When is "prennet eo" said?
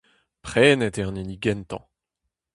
0.43-1.09